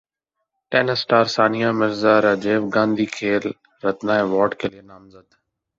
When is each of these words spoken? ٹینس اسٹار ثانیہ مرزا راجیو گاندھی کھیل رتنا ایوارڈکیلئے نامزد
ٹینس 0.69 0.89
اسٹار 0.95 1.25
ثانیہ 1.35 1.69
مرزا 1.79 2.13
راجیو 2.25 2.61
گاندھی 2.73 3.05
کھیل 3.15 3.45
رتنا 3.83 4.13
ایوارڈکیلئے 4.21 4.81
نامزد 4.89 5.27